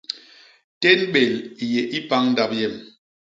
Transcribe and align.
Tén 0.81 0.99
bél 1.13 1.33
i 1.63 1.65
yé 1.73 1.83
i 1.97 1.99
pañ 2.09 2.23
ndap 2.31 2.51
yem. 2.59 2.75